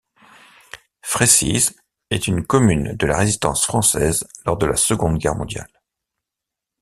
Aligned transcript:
Fressies 1.03 1.75
est 2.09 2.25
une 2.25 2.43
commune 2.43 2.93
de 2.95 3.05
la 3.05 3.19
résistance 3.19 3.67
française 3.67 4.27
lors 4.47 4.57
de 4.57 4.65
la 4.65 4.75
Seconde 4.75 5.19
guerre 5.19 5.35
mondiale. 5.35 5.69